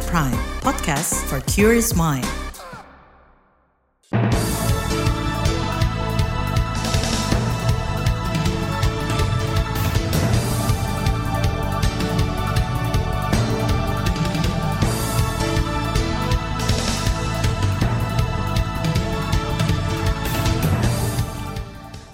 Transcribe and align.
KBR 0.00 0.08
Prime, 0.08 0.40
podcast 0.64 1.12
for 1.28 1.44
curious 1.44 1.92
mind. 1.92 2.24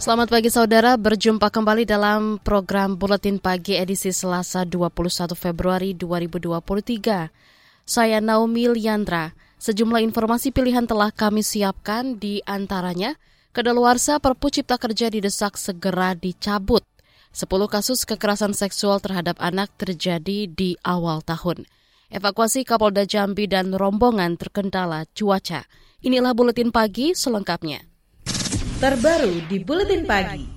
Selamat 0.02 0.30
pagi 0.30 0.50
saudara, 0.50 0.94
berjumpa 0.94 1.50
kembali 1.50 1.82
dalam 1.86 2.38
program 2.42 2.94
Buletin 2.98 3.38
Pagi 3.42 3.74
edisi 3.78 4.10
Selasa 4.10 4.62
21 4.66 5.34
Februari 5.38 5.94
2023. 5.94 7.55
Saya 7.86 8.18
Naomi 8.18 8.66
Liandra. 8.66 9.30
Sejumlah 9.62 10.02
informasi 10.02 10.50
pilihan 10.50 10.84
telah 10.90 11.14
kami 11.14 11.46
siapkan 11.46 12.18
di 12.18 12.42
antaranya, 12.42 13.14
kedaluarsa 13.54 14.18
Perpu 14.18 14.50
Cipta 14.50 14.74
Kerja 14.74 15.06
didesak 15.06 15.54
segera 15.54 16.18
dicabut. 16.18 16.82
10 17.30 17.46
kasus 17.70 18.02
kekerasan 18.02 18.58
seksual 18.58 18.98
terhadap 18.98 19.38
anak 19.38 19.70
terjadi 19.78 20.50
di 20.50 20.74
awal 20.82 21.22
tahun. 21.22 21.64
Evakuasi 22.10 22.66
Kapolda 22.66 23.06
Jambi 23.06 23.46
dan 23.46 23.70
rombongan 23.70 24.34
terkendala 24.34 25.06
cuaca. 25.14 25.64
Inilah 26.02 26.34
Buletin 26.34 26.74
Pagi 26.74 27.14
selengkapnya 27.14 27.86
terbaru 28.76 29.48
di 29.48 29.56
Buletin 29.64 30.04
Pagi. 30.04 30.55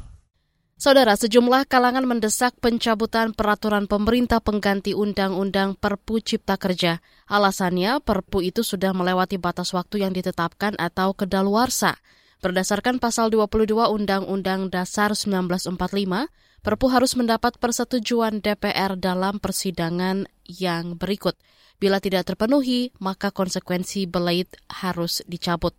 Saudara, 0.80 1.12
sejumlah 1.20 1.68
kalangan 1.68 2.08
mendesak 2.08 2.56
pencabutan 2.64 3.36
peraturan 3.36 3.84
pemerintah 3.84 4.40
pengganti 4.40 4.96
Undang-Undang 4.96 5.76
Perpu 5.76 6.24
Cipta 6.24 6.56
Kerja. 6.56 7.04
Alasannya, 7.28 8.00
Perpu 8.00 8.40
itu 8.40 8.64
sudah 8.64 8.96
melewati 8.96 9.36
batas 9.36 9.76
waktu 9.76 10.08
yang 10.08 10.16
ditetapkan 10.16 10.80
atau 10.80 11.12
kedaluarsa. 11.12 12.00
Berdasarkan 12.40 13.04
pasal 13.04 13.28
22 13.28 13.76
Undang-Undang 13.92 14.72
Dasar 14.72 15.12
1945, 15.20 16.32
Perpu 16.64 16.86
harus 16.88 17.12
mendapat 17.20 17.60
persetujuan 17.60 18.40
DPR 18.40 18.96
dalam 18.96 19.44
persidangan 19.44 20.32
yang 20.48 20.96
berikut. 20.96 21.36
Bila 21.76 22.00
tidak 22.00 22.24
terpenuhi, 22.24 22.96
maka 23.04 23.36
konsekuensi 23.36 24.08
belait 24.08 24.48
harus 24.72 25.28
dicabut. 25.28 25.76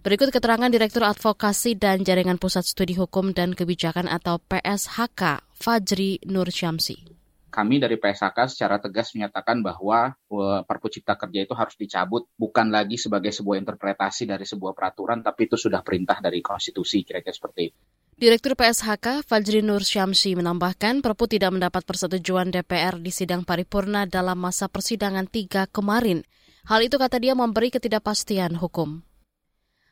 Berikut 0.00 0.32
keterangan 0.32 0.72
Direktur 0.72 1.04
Advokasi 1.04 1.76
dan 1.76 2.00
Jaringan 2.00 2.40
Pusat 2.40 2.72
Studi 2.72 2.96
Hukum 2.96 3.36
dan 3.36 3.52
Kebijakan 3.52 4.08
atau 4.08 4.40
PSHK, 4.40 5.44
Fajri 5.52 6.24
Nur 6.24 6.48
Syamsi. 6.48 7.04
Kami 7.52 7.76
dari 7.76 8.00
PSHK 8.00 8.48
secara 8.48 8.80
tegas 8.80 9.12
menyatakan 9.12 9.60
bahwa 9.60 10.16
e, 10.24 10.64
Perpu 10.64 10.88
Cipta 10.88 11.20
Kerja 11.20 11.44
itu 11.44 11.52
harus 11.52 11.76
dicabut, 11.76 12.32
bukan 12.32 12.72
lagi 12.72 12.96
sebagai 12.96 13.28
sebuah 13.28 13.60
interpretasi 13.60 14.24
dari 14.24 14.48
sebuah 14.48 14.72
peraturan, 14.72 15.20
tapi 15.20 15.52
itu 15.52 15.60
sudah 15.60 15.84
perintah 15.84 16.16
dari 16.24 16.40
konstitusi, 16.40 17.04
kira-kira 17.04 17.36
seperti 17.36 17.60
itu. 17.68 17.78
Direktur 18.16 18.56
PSHK 18.56 19.20
Fajri 19.28 19.60
Nur 19.60 19.84
Syamsi 19.84 20.32
menambahkan 20.32 21.04
Perpu 21.04 21.28
tidak 21.28 21.52
mendapat 21.52 21.84
persetujuan 21.84 22.48
DPR 22.48 22.96
di 22.96 23.12
sidang 23.12 23.44
paripurna 23.44 24.08
dalam 24.08 24.40
masa 24.40 24.64
persidangan 24.64 25.28
tiga 25.28 25.68
kemarin. 25.68 26.24
Hal 26.64 26.80
itu 26.80 26.96
kata 26.96 27.20
dia 27.20 27.36
memberi 27.36 27.68
ketidakpastian 27.68 28.56
hukum. 28.56 29.09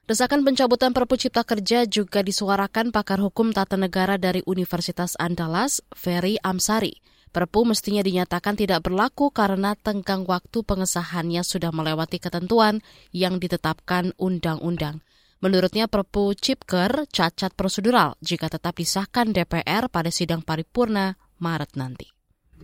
Desakan 0.08 0.40
pencabutan 0.40 0.96
Perpu 0.96 1.20
Cipta 1.20 1.44
Kerja 1.44 1.84
juga 1.84 2.24
disuarakan 2.24 2.96
pakar 2.96 3.20
hukum 3.20 3.52
tata 3.52 3.76
negara 3.76 4.16
dari 4.16 4.40
Universitas 4.48 5.12
Andalas, 5.20 5.84
Ferry 5.92 6.40
Amsari. 6.40 7.04
Perpu 7.28 7.68
mestinya 7.68 8.00
dinyatakan 8.00 8.56
tidak 8.56 8.88
berlaku 8.88 9.28
karena 9.28 9.76
tenggang 9.76 10.24
waktu 10.24 10.64
pengesahannya 10.64 11.44
sudah 11.44 11.76
melewati 11.76 12.24
ketentuan 12.24 12.80
yang 13.12 13.36
ditetapkan 13.36 14.16
undang-undang. 14.16 15.04
Menurutnya 15.44 15.92
Perpu 15.92 16.32
Cipker 16.32 17.04
cacat 17.12 17.52
prosedural 17.52 18.16
jika 18.24 18.48
tetap 18.48 18.80
disahkan 18.80 19.36
DPR 19.36 19.92
pada 19.92 20.08
sidang 20.08 20.40
paripurna 20.40 21.20
Maret 21.36 21.76
nanti. 21.76 22.08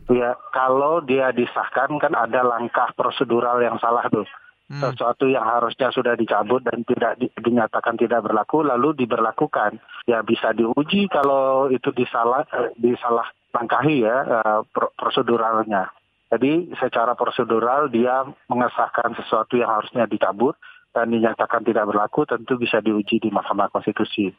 Ya, 0.09 0.33
kalau 0.49 1.05
dia 1.05 1.29
disahkan 1.29 1.93
kan 2.01 2.17
ada 2.17 2.41
langkah 2.41 2.89
prosedural 2.97 3.61
yang 3.61 3.77
salah 3.85 4.09
tuh 4.09 4.25
hmm. 4.71 4.81
sesuatu 4.81 5.29
yang 5.29 5.45
harusnya 5.45 5.93
sudah 5.93 6.15
dicabut 6.17 6.65
dan 6.65 6.85
tidak 6.85 7.21
di, 7.21 7.29
dinyatakan 7.41 7.99
tidak 8.01 8.25
berlaku 8.25 8.65
lalu 8.65 8.97
diberlakukan 8.97 9.81
ya 10.09 10.21
bisa 10.25 10.53
diuji 10.57 11.09
kalau 11.13 11.69
itu 11.69 11.91
disalah 11.93 12.45
disalah 12.79 13.29
langkahi 13.55 14.05
ya 14.05 14.17
uh, 14.25 14.61
proseduralnya 14.73 15.91
jadi 16.35 16.73
secara 16.83 17.15
prosedural 17.15 17.93
dia 17.93 18.27
mengesahkan 18.51 19.15
sesuatu 19.23 19.55
yang 19.55 19.71
harusnya 19.71 20.09
dicabut 20.11 20.59
dan 20.95 21.11
dinyatakan 21.11 21.67
tidak 21.67 21.91
berlaku 21.91 22.23
tentu 22.23 22.55
bisa 22.55 22.79
diuji 22.79 23.19
di 23.19 23.27
Mahkamah 23.31 23.67
Konstitusi. 23.75 24.31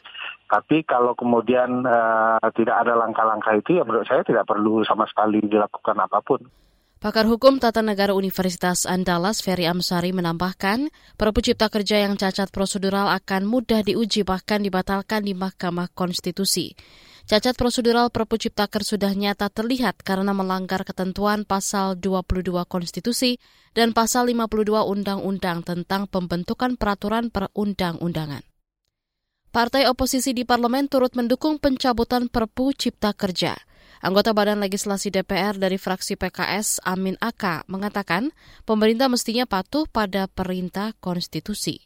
Tapi 0.47 0.87
kalau 0.87 1.11
kemudian 1.11 1.83
uh, 1.83 2.39
tidak 2.55 2.79
ada 2.87 2.95
langkah-langkah 2.95 3.59
itu 3.59 3.75
ya 3.75 3.83
menurut 3.83 4.07
saya 4.07 4.23
tidak 4.23 4.47
perlu 4.47 4.83
sama 4.87 5.03
sekali 5.07 5.43
dilakukan 5.43 5.99
apa 5.99 6.23
pun. 6.23 6.39
Pakar 7.05 7.29
Hukum 7.29 7.61
Tata 7.61 7.85
Negara 7.85 8.17
Universitas 8.17 8.89
Andalas 8.89 9.37
Ferry 9.45 9.69
Amsari 9.69 10.09
menambahkan, 10.09 10.89
Perpu 11.21 11.45
Cipta 11.45 11.69
Kerja 11.69 12.01
yang 12.01 12.17
cacat 12.17 12.49
prosedural 12.49 13.13
akan 13.13 13.45
mudah 13.45 13.85
diuji 13.85 14.25
bahkan 14.25 14.65
dibatalkan 14.65 15.21
di 15.21 15.37
Mahkamah 15.37 15.93
Konstitusi. 15.93 16.73
Cacat 17.29 17.53
prosedural 17.61 18.09
Perpu 18.09 18.41
Ciptaker 18.41 18.81
sudah 18.81 19.13
nyata 19.13 19.53
terlihat 19.53 20.01
karena 20.01 20.33
melanggar 20.33 20.81
ketentuan 20.81 21.45
pasal 21.45 21.93
22 21.93 22.41
Konstitusi 22.65 23.37
dan 23.77 23.93
pasal 23.93 24.25
52 24.33 24.65
Undang-Undang 24.65 25.61
tentang 25.61 26.09
pembentukan 26.09 26.73
peraturan 26.73 27.29
perundang-undangan. 27.29 28.41
Partai 29.53 29.85
oposisi 29.85 30.33
di 30.33 30.41
parlemen 30.41 30.89
turut 30.89 31.13
mendukung 31.13 31.61
pencabutan 31.61 32.33
Perpu 32.33 32.73
Cipta 32.73 33.13
Kerja. 33.13 33.53
Anggota 34.03 34.35
Badan 34.35 34.59
Legislasi 34.59 35.07
DPR 35.07 35.55
dari 35.55 35.79
fraksi 35.79 36.19
PKS 36.19 36.83
Amin 36.83 37.15
Aka 37.23 37.63
mengatakan 37.71 38.35
pemerintah 38.67 39.07
mestinya 39.07 39.47
patuh 39.47 39.87
pada 39.87 40.27
perintah 40.27 40.91
konstitusi. 40.99 41.79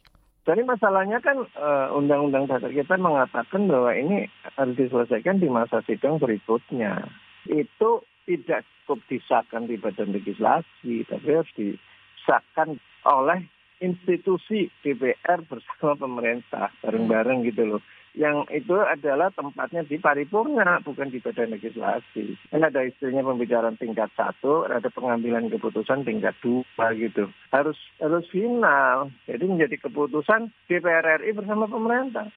Jadi 0.49 0.65
masalahnya 0.65 1.21
kan 1.21 1.45
uh, 1.45 1.93
Undang-Undang 1.93 2.49
Dasar 2.49 2.73
kita 2.73 2.97
mengatakan 2.97 3.69
bahwa 3.69 3.93
ini 3.93 4.25
harus 4.57 4.73
diselesaikan 4.73 5.37
di 5.37 5.45
masa 5.45 5.85
sidang 5.85 6.17
berikutnya. 6.17 7.05
Itu 7.45 8.01
tidak 8.25 8.65
cukup 8.85 9.05
disahkan 9.05 9.69
di 9.69 9.77
badan 9.77 10.09
legislasi, 10.09 11.05
tapi 11.05 11.27
harus 11.29 11.53
disahkan 11.53 12.81
oleh 13.05 13.45
institusi 13.77 14.73
DPR 14.81 15.45
bersama 15.45 15.93
pemerintah 15.95 16.73
bareng-bareng 16.81 17.45
gitu 17.47 17.77
loh 17.77 17.81
yang 18.17 18.45
itu 18.49 18.73
adalah 18.73 19.29
tempatnya 19.33 19.85
di 19.85 20.01
paripurna, 20.01 20.81
bukan 20.81 21.13
di 21.13 21.21
badan 21.21 21.53
legislasi. 21.53 22.37
Kan 22.49 22.65
ada 22.65 22.81
istilahnya 22.81 23.21
pembicaraan 23.21 23.77
tingkat 23.77 24.09
satu, 24.17 24.65
ada 24.65 24.89
pengambilan 24.89 25.49
keputusan 25.53 26.01
tingkat 26.05 26.33
dua 26.41 26.93
gitu. 26.97 27.29
Harus 27.53 27.77
harus 28.01 28.25
final. 28.33 29.13
Jadi 29.29 29.43
menjadi 29.45 29.75
keputusan 29.85 30.49
DPR 30.65 31.21
RI 31.21 31.37
bersama 31.37 31.69
pemerintah. 31.69 32.33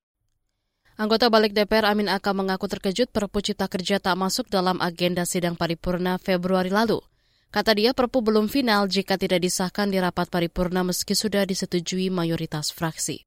Anggota 1.00 1.32
Balik 1.32 1.56
DPR 1.56 1.88
Amin 1.88 2.12
Aka 2.12 2.36
mengaku 2.36 2.68
terkejut 2.68 3.08
Perpu 3.08 3.40
Cipta 3.40 3.64
Kerja 3.64 3.96
tak 3.96 4.12
masuk 4.12 4.52
dalam 4.52 4.76
agenda 4.76 5.24
sidang 5.24 5.56
paripurna 5.56 6.20
Februari 6.20 6.68
lalu. 6.68 7.00
Kata 7.48 7.72
dia 7.72 7.96
Perpu 7.96 8.20
belum 8.20 8.52
final 8.52 8.92
jika 8.92 9.16
tidak 9.16 9.40
disahkan 9.40 9.88
di 9.88 9.96
rapat 9.96 10.28
paripurna 10.28 10.84
meski 10.84 11.16
sudah 11.16 11.48
disetujui 11.48 12.12
mayoritas 12.12 12.68
fraksi. 12.68 13.24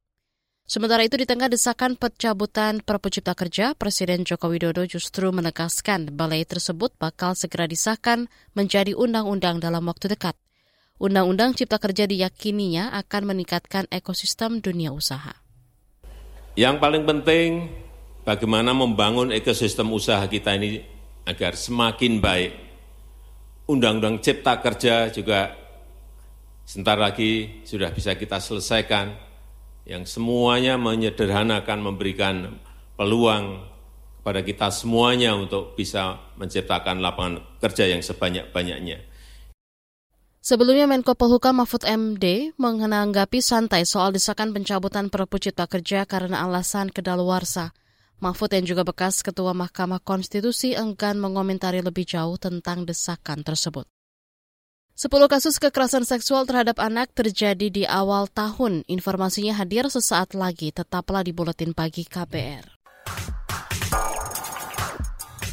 Sementara 0.66 1.06
itu 1.06 1.14
di 1.14 1.30
tengah 1.30 1.46
desakan 1.46 1.94
pencabutan 1.94 2.82
Perpu 2.82 3.14
Cipta 3.14 3.38
Kerja, 3.38 3.78
Presiden 3.78 4.26
Joko 4.26 4.50
Widodo 4.50 4.82
justru 4.90 5.30
menegaskan 5.30 6.10
balai 6.10 6.42
tersebut 6.42 6.90
bakal 6.98 7.38
segera 7.38 7.70
disahkan 7.70 8.26
menjadi 8.58 8.98
undang-undang 8.98 9.62
dalam 9.62 9.86
waktu 9.86 10.18
dekat. 10.18 10.34
Undang-undang 10.98 11.54
Cipta 11.54 11.78
Kerja 11.78 12.10
diyakininya 12.10 12.98
akan 12.98 13.30
meningkatkan 13.30 13.86
ekosistem 13.94 14.58
dunia 14.58 14.90
usaha. 14.90 15.38
Yang 16.58 16.82
paling 16.82 17.04
penting 17.06 17.70
bagaimana 18.26 18.74
membangun 18.74 19.30
ekosistem 19.38 19.94
usaha 19.94 20.26
kita 20.26 20.58
ini 20.58 20.82
agar 21.30 21.54
semakin 21.54 22.18
baik. 22.18 22.52
Undang-undang 23.70 24.18
Cipta 24.18 24.58
Kerja 24.66 25.14
juga 25.14 25.54
sebentar 26.66 26.98
lagi 26.98 27.62
sudah 27.70 27.94
bisa 27.94 28.18
kita 28.18 28.42
selesaikan 28.42 29.35
yang 29.86 30.04
semuanya 30.04 30.82
menyederhanakan 30.82 31.80
memberikan 31.80 32.58
peluang 32.98 33.62
kepada 34.22 34.42
kita 34.42 34.68
semuanya 34.74 35.38
untuk 35.38 35.78
bisa 35.78 36.18
menciptakan 36.42 36.98
lapangan 36.98 37.46
kerja 37.62 37.86
yang 37.94 38.02
sebanyak-banyaknya. 38.02 39.06
Sebelumnya 40.46 40.86
Menko 40.86 41.18
Polhukam 41.18 41.62
Mahfud 41.62 41.86
MD 41.86 42.54
menanggapi 42.58 43.42
santai 43.42 43.82
soal 43.86 44.14
desakan 44.14 44.54
pencabutan 44.54 45.10
Perpu 45.10 45.42
Cipta 45.42 45.66
Kerja 45.66 46.06
karena 46.06 46.46
alasan 46.46 46.94
kedaluarsa. 46.94 47.74
Mahfud 48.22 48.54
yang 48.54 48.66
juga 48.66 48.86
bekas 48.86 49.26
Ketua 49.26 49.58
Mahkamah 49.58 50.02
Konstitusi 50.06 50.78
enggan 50.78 51.18
mengomentari 51.18 51.82
lebih 51.82 52.06
jauh 52.06 52.38
tentang 52.38 52.86
desakan 52.86 53.42
tersebut. 53.42 53.90
Sepuluh 54.96 55.28
kasus 55.28 55.60
kekerasan 55.60 56.08
seksual 56.08 56.48
terhadap 56.48 56.80
anak 56.80 57.12
terjadi 57.12 57.68
di 57.68 57.84
awal 57.84 58.32
tahun. 58.32 58.88
Informasinya 58.88 59.52
hadir 59.52 59.92
sesaat 59.92 60.32
lagi. 60.32 60.72
Tetaplah 60.72 61.20
di 61.20 61.36
Buletin 61.36 61.76
Pagi 61.76 62.08
KBR. 62.08 62.64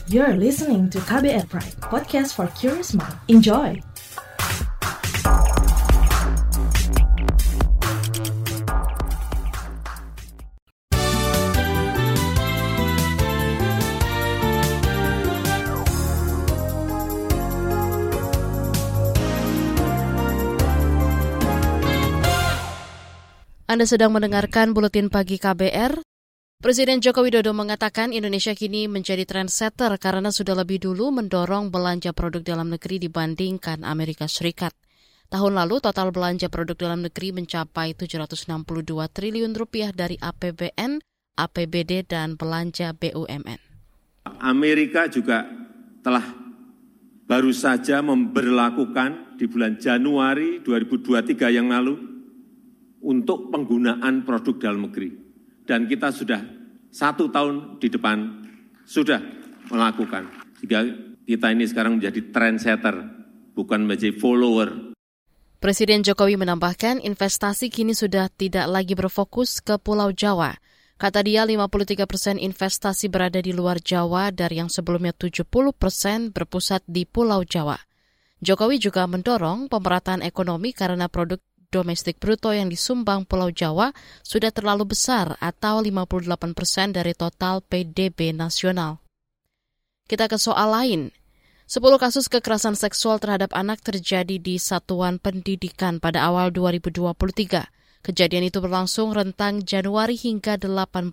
You're 0.07 0.39
listening 0.39 0.87
to 0.95 1.03
KBR 1.03 1.51
Pride, 1.51 1.75
podcast 1.83 2.39
for 2.39 2.47
curious 2.55 2.95
mind. 2.95 3.19
Enjoy! 3.27 3.83
Anda 23.73 23.89
sedang 23.89 24.13
mendengarkan 24.13 24.77
Buletin 24.77 25.09
Pagi 25.09 25.41
KBR. 25.41 25.97
Presiden 26.61 27.01
Joko 27.01 27.25
Widodo 27.25 27.57
mengatakan 27.57 28.13
Indonesia 28.13 28.53
kini 28.53 28.85
menjadi 28.85 29.25
trendsetter 29.25 29.97
karena 29.97 30.29
sudah 30.29 30.61
lebih 30.61 30.77
dulu 30.77 31.09
mendorong 31.09 31.73
belanja 31.73 32.13
produk 32.13 32.45
dalam 32.45 32.69
negeri 32.69 33.01
dibandingkan 33.01 33.81
Amerika 33.89 34.29
Serikat. 34.29 34.77
Tahun 35.33 35.57
lalu 35.57 35.81
total 35.81 36.13
belanja 36.13 36.53
produk 36.53 36.77
dalam 36.77 37.01
negeri 37.01 37.33
mencapai 37.33 37.97
762 37.97 38.45
triliun 39.09 39.57
rupiah 39.57 39.89
dari 39.89 40.21
APBN, 40.21 41.01
APBD, 41.41 42.05
dan 42.05 42.37
belanja 42.37 42.93
BUMN. 42.93 43.57
Amerika 44.45 45.09
juga 45.09 45.49
telah 46.05 46.29
baru 47.25 47.49
saja 47.57 48.05
memberlakukan 48.05 49.41
di 49.41 49.49
bulan 49.49 49.81
Januari 49.81 50.61
2023 50.61 51.57
yang 51.57 51.73
lalu 51.73 52.12
untuk 53.03 53.51
penggunaan 53.51 54.23
produk 54.23 54.71
dalam 54.71 54.89
negeri. 54.89 55.11
Dan 55.63 55.87
kita 55.87 56.11
sudah 56.15 56.41
satu 56.91 57.31
tahun 57.31 57.79
di 57.83 57.89
depan 57.91 58.19
sudah 58.87 59.21
melakukan. 59.71 60.27
Sehingga 60.59 60.87
kita 61.27 61.47
ini 61.55 61.65
sekarang 61.67 61.99
menjadi 61.99 62.21
trendsetter, 62.31 62.97
bukan 63.55 63.87
menjadi 63.87 64.15
follower. 64.19 64.95
Presiden 65.63 66.03
Jokowi 66.03 66.35
menambahkan 66.35 66.99
investasi 66.99 67.71
kini 67.71 67.95
sudah 67.95 68.27
tidak 68.35 68.67
lagi 68.67 68.99
berfokus 68.99 69.63
ke 69.63 69.79
Pulau 69.79 70.11
Jawa. 70.11 70.59
Kata 70.99 71.23
dia 71.23 71.47
53 71.47 72.07
persen 72.07 72.35
investasi 72.39 73.07
berada 73.07 73.39
di 73.39 73.55
luar 73.55 73.79
Jawa 73.79 74.35
dari 74.35 74.59
yang 74.59 74.71
sebelumnya 74.71 75.15
70 75.15 75.47
persen 75.75 76.35
berpusat 76.35 76.83
di 76.87 77.07
Pulau 77.07 77.47
Jawa. 77.47 77.79
Jokowi 78.43 78.83
juga 78.83 79.07
mendorong 79.07 79.71
pemerataan 79.71 80.27
ekonomi 80.27 80.75
karena 80.75 81.07
produk 81.07 81.39
domestik 81.73 82.21
bruto 82.21 82.53
yang 82.53 82.69
disumbang 82.69 83.25
Pulau 83.25 83.49
Jawa 83.49 83.97
sudah 84.21 84.53
terlalu 84.53 84.93
besar 84.93 85.41
atau 85.41 85.81
58 85.81 86.29
persen 86.53 86.93
dari 86.93 87.17
total 87.17 87.65
PDB 87.65 88.37
nasional. 88.37 89.01
Kita 90.05 90.29
ke 90.29 90.37
soal 90.37 90.69
lain. 90.69 91.03
10 91.65 91.81
kasus 91.97 92.29
kekerasan 92.29 92.77
seksual 92.77 93.17
terhadap 93.17 93.57
anak 93.57 93.81
terjadi 93.81 94.37
di 94.37 94.61
satuan 94.61 95.17
pendidikan 95.17 96.05
pada 96.05 96.29
awal 96.29 96.53
2023. 96.53 98.05
Kejadian 98.05 98.45
itu 98.53 98.61
berlangsung 98.61 99.17
rentang 99.17 99.65
Januari 99.65 100.21
hingga 100.21 100.61
18 100.61 101.09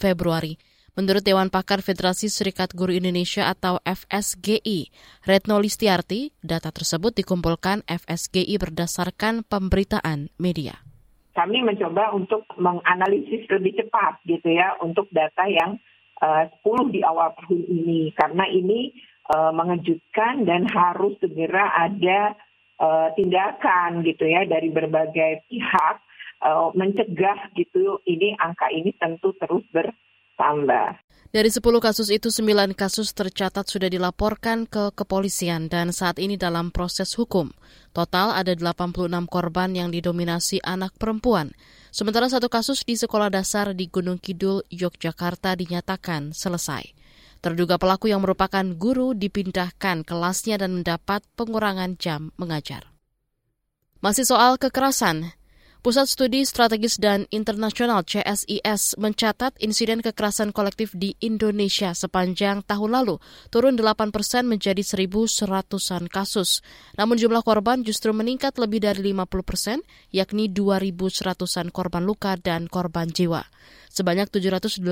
Februari. 0.00 0.56
Menurut 0.98 1.22
Dewan 1.22 1.54
Pakar 1.54 1.86
Federasi 1.86 2.26
Serikat 2.26 2.74
Guru 2.74 2.90
Indonesia 2.90 3.46
atau 3.46 3.78
FSGI, 3.86 4.90
Retno 5.22 5.62
Listiarti, 5.62 6.34
data 6.42 6.74
tersebut 6.74 7.14
dikumpulkan 7.14 7.86
FSGI 7.86 8.58
berdasarkan 8.58 9.46
pemberitaan 9.46 10.34
media. 10.42 10.82
Kami 11.30 11.62
mencoba 11.62 12.10
untuk 12.10 12.42
menganalisis 12.58 13.46
lebih 13.46 13.78
cepat 13.78 14.18
gitu 14.26 14.50
ya 14.50 14.74
untuk 14.82 15.06
data 15.14 15.46
yang 15.46 15.78
uh, 16.18 16.50
10 16.66 16.90
di 16.90 17.00
awal 17.06 17.38
tahun 17.38 17.62
ini 17.70 18.10
karena 18.18 18.44
ini 18.50 18.90
uh, 19.30 19.54
mengejutkan 19.54 20.42
dan 20.42 20.66
harus 20.66 21.14
segera 21.22 21.70
ada 21.70 22.34
uh, 22.82 23.08
tindakan 23.14 24.02
gitu 24.02 24.26
ya 24.26 24.42
dari 24.42 24.68
berbagai 24.74 25.46
pihak 25.46 25.96
uh, 26.44 26.74
mencegah 26.74 27.54
gitu 27.54 28.02
ini 28.10 28.34
angka 28.36 28.68
ini 28.74 28.90
tentu 28.98 29.32
terus 29.38 29.64
ber 29.70 29.94
tambah. 30.40 30.96
Dari 31.30 31.46
10 31.46 31.62
kasus 31.78 32.10
itu, 32.10 32.26
9 32.26 32.74
kasus 32.74 33.14
tercatat 33.14 33.62
sudah 33.62 33.86
dilaporkan 33.86 34.66
ke 34.66 34.90
kepolisian 34.90 35.70
dan 35.70 35.94
saat 35.94 36.18
ini 36.18 36.34
dalam 36.34 36.74
proses 36.74 37.14
hukum. 37.14 37.54
Total 37.94 38.34
ada 38.34 38.50
86 38.50 39.30
korban 39.30 39.70
yang 39.70 39.94
didominasi 39.94 40.58
anak 40.66 40.90
perempuan. 40.98 41.54
Sementara 41.94 42.26
satu 42.26 42.50
kasus 42.50 42.82
di 42.82 42.98
sekolah 42.98 43.30
dasar 43.30 43.78
di 43.78 43.86
Gunung 43.86 44.18
Kidul, 44.18 44.66
Yogyakarta 44.74 45.54
dinyatakan 45.54 46.34
selesai. 46.34 46.98
Terduga 47.38 47.78
pelaku 47.78 48.10
yang 48.10 48.26
merupakan 48.26 48.66
guru 48.74 49.14
dipindahkan 49.14 50.02
kelasnya 50.02 50.58
dan 50.58 50.82
mendapat 50.82 51.22
pengurangan 51.38 51.94
jam 51.94 52.34
mengajar. 52.42 52.90
Masih 54.02 54.26
soal 54.26 54.58
kekerasan, 54.58 55.30
Pusat 55.80 56.12
Studi 56.12 56.44
Strategis 56.44 57.00
dan 57.00 57.24
Internasional 57.32 58.04
CSIS 58.04 59.00
mencatat 59.00 59.56
insiden 59.64 60.04
kekerasan 60.04 60.52
kolektif 60.52 60.92
di 60.92 61.16
Indonesia 61.24 61.96
sepanjang 61.96 62.60
tahun 62.68 63.00
lalu 63.00 63.16
turun 63.48 63.80
8 63.80 64.12
persen 64.12 64.44
menjadi 64.44 64.84
1.100-an 64.84 66.04
kasus. 66.12 66.60
Namun 67.00 67.16
jumlah 67.16 67.40
korban 67.40 67.80
justru 67.80 68.12
meningkat 68.12 68.60
lebih 68.60 68.84
dari 68.84 69.00
50 69.16 69.40
persen, 69.40 69.80
yakni 70.12 70.52
2.100-an 70.52 71.72
korban 71.72 72.04
luka 72.04 72.36
dan 72.36 72.68
korban 72.68 73.08
jiwa. 73.08 73.48
Sebanyak 73.88 74.28
718 74.36 74.84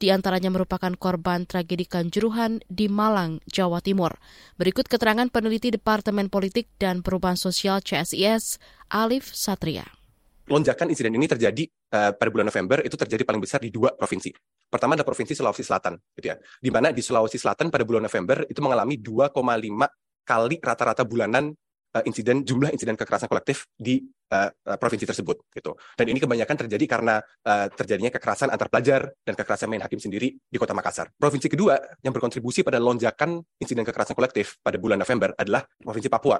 di 0.00 0.08
antaranya 0.08 0.48
merupakan 0.48 0.96
korban 0.96 1.44
tragedi 1.44 1.84
Kanjuruhan 1.84 2.64
di 2.72 2.88
Malang, 2.88 3.44
Jawa 3.44 3.84
Timur. 3.84 4.16
Berikut 4.56 4.88
keterangan 4.88 5.28
peneliti 5.28 5.68
Departemen 5.68 6.32
Politik 6.32 6.72
dan 6.80 7.04
Perubahan 7.04 7.36
Sosial 7.36 7.84
CSIS, 7.84 8.56
Alif 8.88 9.28
Satria 9.28 9.84
lonjakan 10.48 10.92
insiden 10.92 11.16
ini 11.16 11.24
terjadi 11.24 11.64
uh, 11.96 12.12
pada 12.12 12.28
bulan 12.28 12.46
November 12.48 12.84
itu 12.84 12.96
terjadi 12.96 13.24
paling 13.24 13.40
besar 13.40 13.60
di 13.60 13.72
dua 13.72 13.96
provinsi. 13.96 14.32
Pertama 14.68 14.98
ada 14.98 15.06
provinsi 15.06 15.32
Sulawesi 15.32 15.64
Selatan, 15.64 15.94
gitu 16.18 16.34
ya. 16.34 16.36
Di 16.36 16.70
mana 16.72 16.90
di 16.90 17.00
Sulawesi 17.00 17.38
Selatan 17.40 17.70
pada 17.70 17.86
bulan 17.86 18.04
November 18.04 18.44
itu 18.48 18.60
mengalami 18.60 18.98
2,5 18.98 19.30
kali 20.24 20.56
rata-rata 20.60 21.04
bulanan 21.04 21.52
uh, 21.94 22.02
insiden 22.04 22.42
jumlah 22.42 22.72
insiden 22.74 22.98
kekerasan 22.98 23.30
kolektif 23.30 23.70
di 23.72 24.02
uh, 24.34 24.50
provinsi 24.76 25.06
tersebut, 25.08 25.48
gitu. 25.54 25.72
Dan 25.96 26.12
ini 26.12 26.18
kebanyakan 26.20 26.66
terjadi 26.66 26.84
karena 26.84 27.22
uh, 27.22 27.66
terjadinya 27.72 28.12
kekerasan 28.12 28.52
antar 28.52 28.68
pelajar 28.68 29.08
dan 29.24 29.32
kekerasan 29.38 29.68
main 29.70 29.80
hakim 29.80 30.02
sendiri 30.02 30.34
di 30.36 30.56
Kota 30.60 30.76
Makassar. 30.76 31.08
Provinsi 31.16 31.48
kedua 31.48 31.78
yang 32.04 32.12
berkontribusi 32.12 32.60
pada 32.60 32.76
lonjakan 32.82 33.40
insiden 33.62 33.86
kekerasan 33.86 34.12
kolektif 34.12 34.60
pada 34.60 34.76
bulan 34.76 35.00
November 35.00 35.32
adalah 35.38 35.64
provinsi 35.80 36.12
Papua 36.12 36.36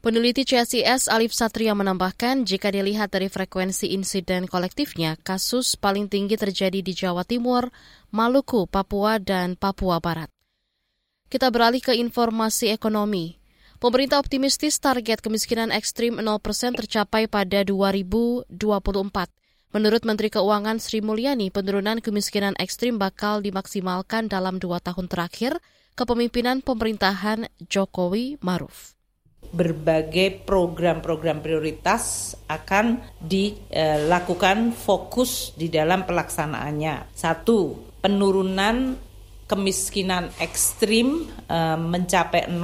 Peneliti 0.00 0.48
CSIS 0.48 1.12
Alif 1.12 1.36
Satria 1.36 1.76
menambahkan 1.76 2.48
jika 2.48 2.72
dilihat 2.72 3.12
dari 3.12 3.28
frekuensi 3.28 3.92
insiden 3.92 4.48
kolektifnya, 4.48 5.20
kasus 5.20 5.76
paling 5.76 6.08
tinggi 6.08 6.40
terjadi 6.40 6.80
di 6.80 6.96
Jawa 6.96 7.20
Timur, 7.20 7.68
Maluku, 8.08 8.64
Papua, 8.64 9.20
dan 9.20 9.60
Papua 9.60 10.00
Barat. 10.00 10.32
Kita 11.28 11.52
beralih 11.52 11.84
ke 11.84 11.92
informasi 11.92 12.72
ekonomi. 12.72 13.36
Pemerintah 13.76 14.16
optimistis 14.16 14.80
target 14.80 15.20
kemiskinan 15.20 15.68
ekstrim 15.68 16.16
0% 16.16 16.80
tercapai 16.80 17.28
pada 17.28 17.60
2024. 17.60 18.56
Menurut 19.76 20.02
Menteri 20.08 20.32
Keuangan 20.32 20.80
Sri 20.80 21.04
Mulyani, 21.04 21.52
penurunan 21.52 22.00
kemiskinan 22.00 22.56
ekstrim 22.56 22.96
bakal 22.96 23.44
dimaksimalkan 23.44 24.32
dalam 24.32 24.56
dua 24.56 24.80
tahun 24.80 25.12
terakhir 25.12 25.60
kepemimpinan 25.92 26.64
pemerintahan 26.64 27.52
Jokowi 27.68 28.40
Maruf 28.40 28.96
berbagai 29.50 30.46
program-program 30.46 31.42
prioritas 31.42 32.34
akan 32.46 33.02
dilakukan 33.18 34.70
fokus 34.76 35.50
di 35.58 35.66
dalam 35.66 36.06
pelaksanaannya. 36.06 37.10
Satu, 37.10 37.74
penurunan 37.98 38.94
kemiskinan 39.50 40.30
ekstrim 40.38 41.26
eh, 41.50 41.78
mencapai 41.78 42.46
0% 42.46 42.60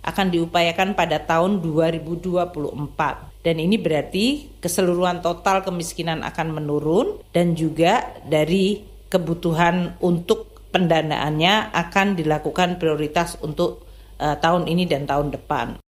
akan 0.00 0.26
diupayakan 0.32 0.98
pada 0.98 1.22
tahun 1.22 1.62
2024. 1.62 3.30
Dan 3.40 3.56
ini 3.56 3.80
berarti 3.80 4.58
keseluruhan 4.60 5.24
total 5.24 5.64
kemiskinan 5.64 6.20
akan 6.26 6.48
menurun 6.60 7.24
dan 7.32 7.56
juga 7.56 8.04
dari 8.26 8.84
kebutuhan 9.08 9.96
untuk 10.04 10.50
pendanaannya 10.70 11.72
akan 11.72 12.14
dilakukan 12.14 12.78
prioritas 12.78 13.40
untuk 13.42 13.89
uh, 14.20 14.36
tahun 14.36 14.68
ini 14.68 14.84
dan 14.84 15.08
tahun 15.08 15.32
depan. 15.32 15.80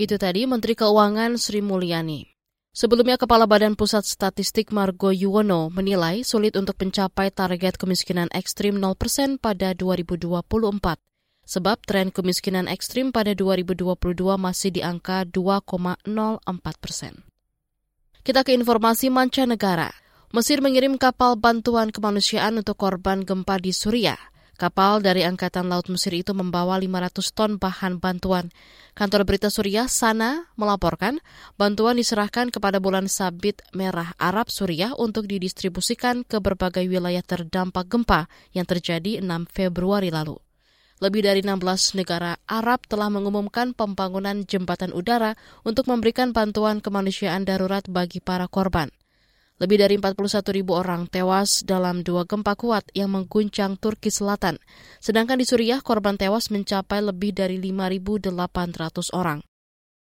Itu 0.00 0.16
tadi 0.16 0.48
Menteri 0.48 0.72
Keuangan 0.72 1.36
Sri 1.36 1.60
Mulyani. 1.60 2.24
Sebelumnya, 2.72 3.20
Kepala 3.20 3.44
Badan 3.44 3.76
Pusat 3.76 4.06
Statistik 4.08 4.72
Margo 4.72 5.12
Yuwono 5.12 5.68
menilai 5.68 6.24
sulit 6.24 6.56
untuk 6.56 6.80
mencapai 6.80 7.28
target 7.28 7.76
kemiskinan 7.76 8.32
ekstrim 8.32 8.80
0% 8.80 9.42
pada 9.42 9.76
2024. 9.76 10.96
sebab 11.50 11.82
tren 11.82 12.14
kemiskinan 12.14 12.70
ekstrim 12.70 13.10
pada 13.10 13.34
2022 13.34 13.90
masih 14.38 14.70
di 14.70 14.86
angka 14.86 15.26
2,04 15.26 16.06
persen. 16.78 17.26
Kita 18.22 18.46
ke 18.46 18.54
informasi 18.54 19.10
mancanegara. 19.10 19.90
Mesir 20.30 20.62
mengirim 20.62 20.94
kapal 20.94 21.34
bantuan 21.34 21.90
kemanusiaan 21.90 22.62
untuk 22.62 22.78
korban 22.78 23.26
gempa 23.26 23.58
di 23.58 23.74
Suriah. 23.74 24.29
Kapal 24.60 25.00
dari 25.00 25.24
Angkatan 25.24 25.72
Laut 25.72 25.88
Mesir 25.88 26.12
itu 26.12 26.36
membawa 26.36 26.76
500 26.76 27.32
ton 27.32 27.56
bahan 27.56 27.96
bantuan. 27.96 28.52
Kantor 28.92 29.24
berita 29.24 29.48
Suriah 29.48 29.88
Sana 29.88 30.52
melaporkan 30.60 31.16
bantuan 31.56 31.96
diserahkan 31.96 32.52
kepada 32.52 32.76
bulan 32.76 33.08
sabit 33.08 33.64
merah 33.72 34.12
Arab 34.20 34.52
Suriah 34.52 34.92
untuk 35.00 35.24
didistribusikan 35.32 36.28
ke 36.28 36.44
berbagai 36.44 36.84
wilayah 36.84 37.24
terdampak 37.24 37.88
gempa 37.88 38.28
yang 38.52 38.68
terjadi 38.68 39.24
6 39.24 39.48
Februari 39.48 40.12
lalu. 40.12 40.36
Lebih 41.00 41.24
dari 41.24 41.40
16 41.40 41.96
negara 41.96 42.36
Arab 42.44 42.84
telah 42.84 43.08
mengumumkan 43.08 43.72
pembangunan 43.72 44.44
jembatan 44.44 44.92
udara 44.92 45.40
untuk 45.64 45.88
memberikan 45.88 46.36
bantuan 46.36 46.84
kemanusiaan 46.84 47.48
darurat 47.48 47.88
bagi 47.88 48.20
para 48.20 48.44
korban. 48.44 48.92
Lebih 49.60 49.76
dari 49.76 50.00
41 50.00 50.40
ribu 50.56 50.72
orang 50.72 51.04
tewas 51.04 51.60
dalam 51.68 52.00
dua 52.00 52.24
gempa 52.24 52.56
kuat 52.56 52.88
yang 52.96 53.12
mengguncang 53.12 53.76
Turki 53.76 54.08
Selatan. 54.08 54.56
Sedangkan 55.04 55.36
di 55.36 55.44
Suriah, 55.44 55.84
korban 55.84 56.16
tewas 56.16 56.48
mencapai 56.48 57.04
lebih 57.04 57.36
dari 57.36 57.60
5.800 57.60 59.12
orang. 59.12 59.44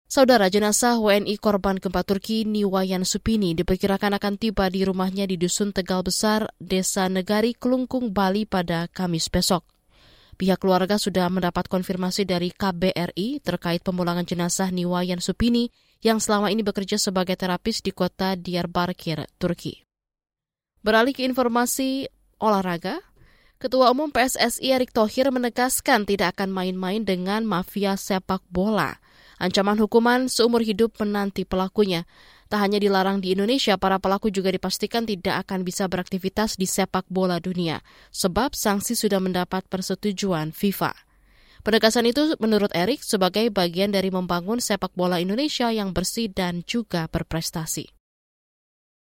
Saudara 0.08 0.48
jenazah 0.48 0.96
WNI 0.96 1.36
korban 1.44 1.76
gempa 1.76 2.08
Turki 2.08 2.48
Niwayan 2.48 3.04
Supini 3.04 3.52
diperkirakan 3.52 4.16
akan 4.16 4.40
tiba 4.40 4.72
di 4.72 4.88
rumahnya 4.88 5.28
di 5.28 5.36
Dusun 5.36 5.76
Tegal 5.76 6.08
Besar, 6.08 6.48
Desa 6.62 7.12
Negari, 7.12 7.52
Kelungkung, 7.52 8.16
Bali 8.16 8.48
pada 8.48 8.88
Kamis 8.88 9.28
besok. 9.28 9.68
Pihak 10.34 10.60
keluarga 10.66 10.98
sudah 10.98 11.30
mendapat 11.30 11.70
konfirmasi 11.70 12.26
dari 12.26 12.50
KBRI 12.50 13.40
terkait 13.40 13.86
pemulangan 13.86 14.26
jenazah 14.26 14.74
Niwayan 14.74 15.22
Supini 15.22 15.70
yang 16.02 16.18
selama 16.18 16.50
ini 16.50 16.66
bekerja 16.66 16.98
sebagai 16.98 17.38
terapis 17.38 17.80
di 17.80 17.94
kota 17.94 18.36
Diyarbakir, 18.36 19.30
Turki. 19.38 19.86
Beralih 20.84 21.16
ke 21.16 21.24
informasi 21.24 22.12
olahraga, 22.44 23.00
Ketua 23.64 23.96
Umum 23.96 24.12
PSSI 24.12 24.76
Erick 24.76 24.92
Thohir 24.92 25.32
menegaskan 25.32 26.04
tidak 26.04 26.36
akan 26.36 26.52
main-main 26.52 27.08
dengan 27.08 27.48
mafia 27.48 27.96
sepak 27.96 28.44
bola. 28.52 29.00
Ancaman 29.44 29.76
hukuman 29.76 30.32
seumur 30.32 30.64
hidup 30.64 30.96
menanti 31.04 31.44
pelakunya. 31.44 32.08
Tak 32.48 32.64
hanya 32.64 32.80
dilarang 32.80 33.20
di 33.20 33.36
Indonesia, 33.36 33.76
para 33.76 34.00
pelaku 34.00 34.32
juga 34.32 34.48
dipastikan 34.48 35.04
tidak 35.04 35.44
akan 35.44 35.68
bisa 35.68 35.84
beraktivitas 35.92 36.56
di 36.56 36.64
sepak 36.64 37.04
bola 37.12 37.44
dunia, 37.44 37.84
sebab 38.16 38.56
sanksi 38.56 38.96
sudah 38.96 39.20
mendapat 39.20 39.68
persetujuan 39.68 40.56
FIFA. 40.56 40.96
Penegasan 41.60 42.08
itu 42.08 42.40
menurut 42.40 42.72
Erik 42.72 43.04
sebagai 43.04 43.52
bagian 43.52 43.92
dari 43.92 44.08
membangun 44.16 44.64
sepak 44.64 44.96
bola 44.96 45.20
Indonesia 45.20 45.68
yang 45.76 45.92
bersih 45.92 46.32
dan 46.32 46.64
juga 46.64 47.12
berprestasi. 47.12 47.92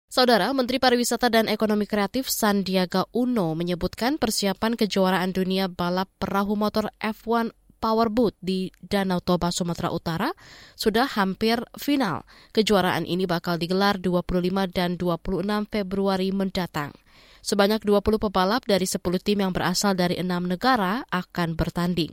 Saudara 0.10 0.54
Menteri 0.54 0.78
Pariwisata 0.78 1.30
dan 1.30 1.50
Ekonomi 1.50 1.90
Kreatif 1.90 2.30
Sandiaga 2.30 3.06
Uno 3.18 3.54
menyebutkan 3.58 4.22
persiapan 4.22 4.78
kejuaraan 4.78 5.34
dunia 5.34 5.70
balap 5.70 6.10
perahu 6.22 6.54
motor 6.54 6.94
F1 6.98 7.54
Powerboat 7.80 8.36
di 8.44 8.70
Danau 8.84 9.24
Toba, 9.24 9.50
Sumatera 9.56 9.90
Utara 9.90 10.30
sudah 10.76 11.08
hampir 11.08 11.64
final. 11.80 12.28
Kejuaraan 12.52 13.08
ini 13.08 13.24
bakal 13.24 13.56
digelar 13.56 13.98
25 13.98 14.68
dan 14.70 15.00
26 15.00 15.48
Februari 15.72 16.30
mendatang. 16.36 16.92
Sebanyak 17.40 17.88
20 17.88 18.20
pebalap 18.20 18.68
dari 18.68 18.84
10 18.84 19.00
tim 19.24 19.40
yang 19.40 19.56
berasal 19.56 19.96
dari 19.96 20.20
enam 20.20 20.44
negara 20.44 21.08
akan 21.08 21.56
bertanding. 21.56 22.12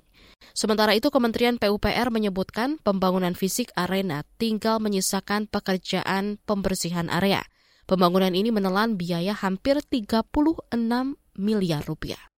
Sementara 0.55 0.95
itu 0.95 1.11
Kementerian 1.11 1.59
PUPR 1.59 2.15
menyebutkan 2.15 2.79
pembangunan 2.81 3.35
fisik 3.35 3.75
arena 3.75 4.23
tinggal 4.39 4.79
menyisakan 4.79 5.51
pekerjaan 5.51 6.39
pembersihan 6.47 7.11
area. 7.11 7.43
Pembangunan 7.87 8.35
ini 8.35 8.51
menelan 8.51 8.99
biaya 8.99 9.35
hampir 9.35 9.79
36 9.79 10.31
miliar 11.39 11.83
rupiah. 11.87 12.36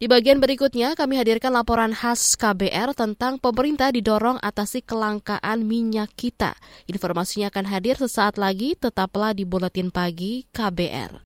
Di 0.00 0.08
bagian 0.08 0.40
berikutnya, 0.40 0.96
kami 0.96 1.20
hadirkan 1.20 1.52
laporan 1.52 1.92
khas 1.92 2.32
KBR 2.32 2.96
tentang 2.96 3.36
pemerintah 3.36 3.92
didorong 3.92 4.40
atasi 4.40 4.80
kelangkaan 4.80 5.60
minyak 5.68 6.08
kita. 6.16 6.56
Informasinya 6.88 7.52
akan 7.52 7.68
hadir 7.68 8.00
sesaat 8.00 8.40
lagi, 8.40 8.72
tetaplah 8.80 9.36
di 9.36 9.44
Buletin 9.44 9.92
Pagi 9.92 10.48
KBR. 10.56 11.20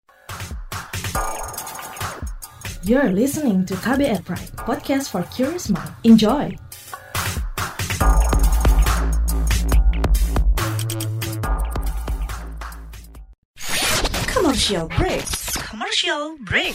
You're 2.83 3.15
listening 3.15 3.63
to 3.71 3.79
KBR 3.79 4.27
Pride, 4.27 4.51
podcast 4.59 5.15
for 5.15 5.23
curious 5.31 5.71
mind. 5.71 5.95
Enjoy! 6.03 6.51
Commercial 14.35 14.91
break. 14.99 15.23
Commercial 15.63 16.35
break. 16.43 16.75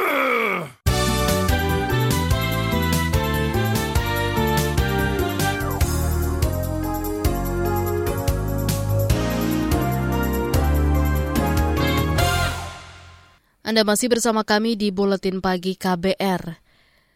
Anda 13.71 13.87
masih 13.87 14.11
bersama 14.11 14.43
kami 14.43 14.75
di 14.75 14.91
Buletin 14.91 15.39
Pagi 15.39 15.79
KBR. 15.79 16.59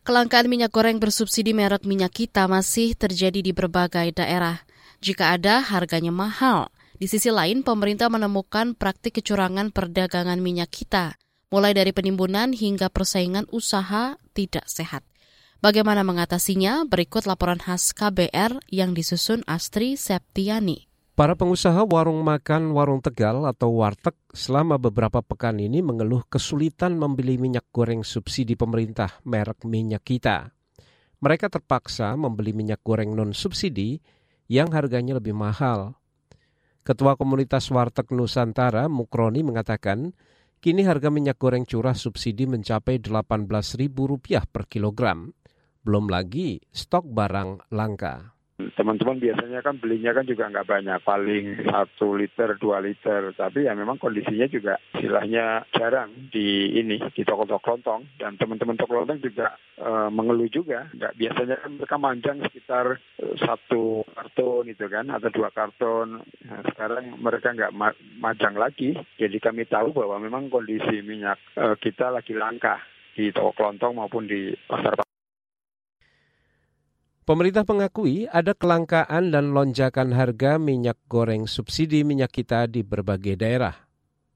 Kelangkaan 0.07 0.47
minyak 0.47 0.71
goreng 0.71 1.03
bersubsidi 1.03 1.51
merek 1.51 1.83
minyak 1.83 2.15
kita 2.15 2.47
masih 2.47 2.95
terjadi 2.95 3.43
di 3.43 3.51
berbagai 3.51 4.15
daerah. 4.15 4.63
Jika 5.03 5.35
ada, 5.35 5.59
harganya 5.59 6.15
mahal. 6.15 6.71
Di 6.95 7.11
sisi 7.11 7.27
lain, 7.27 7.59
pemerintah 7.59 8.07
menemukan 8.07 8.71
praktik 8.71 9.19
kecurangan 9.19 9.75
perdagangan 9.75 10.39
minyak 10.39 10.71
kita, 10.71 11.19
mulai 11.51 11.75
dari 11.75 11.91
penimbunan 11.91 12.55
hingga 12.55 12.87
persaingan 12.87 13.51
usaha 13.51 14.15
tidak 14.31 14.63
sehat. 14.71 15.03
Bagaimana 15.59 16.07
mengatasinya? 16.07 16.87
Berikut 16.87 17.27
laporan 17.27 17.59
khas 17.59 17.91
KBR 17.91 18.63
yang 18.71 18.95
disusun 18.95 19.43
Astri 19.43 19.99
Septiani. 19.99 20.87
Para 21.15 21.31
pengusaha 21.31 21.87
warung 21.87 22.27
makan 22.27 22.75
warung 22.75 22.99
Tegal 22.99 23.47
atau 23.47 23.79
warteg 23.79 24.19
selama 24.35 24.75
beberapa 24.75 25.23
pekan 25.23 25.55
ini 25.63 25.79
mengeluh 25.79 26.27
kesulitan 26.27 26.99
membeli 26.99 27.39
minyak 27.39 27.71
goreng 27.71 28.03
subsidi 28.03 28.59
pemerintah 28.59 29.23
merek 29.23 29.63
minyak 29.63 30.03
kita. 30.03 30.51
Mereka 31.23 31.47
terpaksa 31.47 32.11
membeli 32.19 32.51
minyak 32.51 32.83
goreng 32.83 33.15
non-subsidi 33.15 33.95
yang 34.51 34.75
harganya 34.75 35.15
lebih 35.15 35.31
mahal. 35.31 35.95
Ketua 36.83 37.15
Komunitas 37.15 37.71
Warteg 37.71 38.11
Nusantara 38.11 38.91
Mukroni 38.91 39.39
mengatakan, 39.39 40.11
kini 40.59 40.83
harga 40.83 41.07
minyak 41.07 41.39
goreng 41.39 41.63
curah 41.63 41.95
subsidi 41.95 42.43
mencapai 42.43 42.99
Rp18.000 42.99 44.51
per 44.51 44.67
kilogram. 44.67 45.31
Belum 45.79 46.11
lagi 46.11 46.59
stok 46.75 47.07
barang 47.07 47.71
langka. 47.71 48.34
Teman-teman 48.55 49.19
biasanya 49.19 49.59
kan 49.59 49.75
belinya 49.83 50.15
kan 50.15 50.23
juga 50.23 50.47
nggak 50.47 50.69
banyak, 50.71 50.97
paling 51.03 51.67
satu 51.67 52.15
liter, 52.15 52.55
dua 52.55 52.79
liter. 52.79 53.35
Tapi 53.35 53.67
ya 53.67 53.75
memang 53.75 53.99
kondisinya 53.99 54.47
juga 54.47 54.79
istilahnya 54.95 55.67
jarang 55.75 56.31
di 56.31 56.71
ini 56.79 56.95
di 57.11 57.27
toko-toko 57.27 57.59
kelontong 57.59 58.15
dan 58.15 58.39
teman-teman 58.39 58.79
toko 58.79 59.03
kelontong 59.03 59.19
juga 59.19 59.59
e, 59.75 60.07
mengeluh 60.07 60.47
juga. 60.47 60.87
Nggak 60.95 61.13
biasanya 61.19 61.55
kan 61.59 61.71
mereka 61.75 61.97
manjang 61.99 62.37
sekitar 62.47 62.95
e, 63.19 63.35
satu 63.43 64.07
karton 64.15 64.71
itu 64.71 64.87
kan 64.87 65.11
atau 65.11 65.29
dua 65.35 65.51
karton. 65.51 66.23
Nah, 66.23 66.61
sekarang 66.71 67.11
mereka 67.19 67.51
nggak 67.51 67.75
ma 67.75 67.91
majang 68.23 68.55
lagi. 68.55 68.95
Jadi 69.19 69.35
kami 69.43 69.67
tahu 69.67 69.91
bahwa 69.91 70.15
memang 70.15 70.47
kondisi 70.47 71.03
minyak 71.03 71.43
e, 71.59 71.75
kita 71.75 72.07
lagi 72.07 72.31
langka 72.31 72.79
di 73.19 73.35
toko 73.35 73.51
kelontong 73.51 73.99
maupun 73.99 74.31
di 74.31 74.55
pasar 74.63 75.04
Pemerintah 77.25 77.65
mengakui 77.65 78.29
ada 78.29 78.53
kelangkaan 78.53 79.33
dan 79.33 79.49
lonjakan 79.49 80.13
harga 80.13 80.61
minyak 80.61 81.01
goreng 81.09 81.49
subsidi 81.49 82.05
minyak 82.05 82.29
kita 82.29 82.69
di 82.69 82.85
berbagai 82.85 83.33
daerah. 83.33 83.73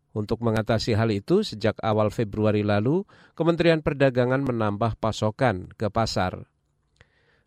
Untuk 0.10 0.42
mengatasi 0.42 0.98
hal 0.98 1.14
itu, 1.14 1.46
sejak 1.46 1.78
awal 1.86 2.10
Februari 2.10 2.66
lalu, 2.66 3.06
Kementerian 3.38 3.86
Perdagangan 3.86 4.42
menambah 4.42 4.98
pasokan 4.98 5.70
ke 5.78 5.94
pasar. 5.94 6.50